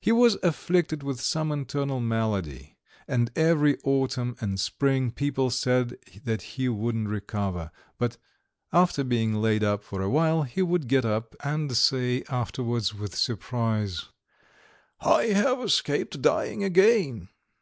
He 0.00 0.10
was 0.10 0.38
afflicted 0.42 1.02
with 1.02 1.20
some 1.20 1.52
internal 1.52 2.00
malady, 2.00 2.78
and 3.06 3.30
every 3.36 3.76
autumn 3.84 4.36
and 4.40 4.58
spring 4.58 5.10
people 5.10 5.50
said 5.50 5.98
that 6.24 6.40
he 6.56 6.66
wouldn't 6.70 7.10
recover, 7.10 7.70
but 7.98 8.16
after 8.72 9.04
being 9.04 9.34
laid 9.34 9.62
up 9.62 9.82
for 9.82 10.00
a 10.00 10.08
while 10.08 10.44
he 10.44 10.62
would 10.62 10.88
get 10.88 11.04
up 11.04 11.36
and 11.44 11.76
say 11.76 12.22
afterwards 12.30 12.94
with 12.94 13.14
surprise: 13.14 14.06
"I 15.00 15.24
have 15.24 15.60
escaped 15.60 16.22
dying 16.22 16.64
again." 16.64 17.28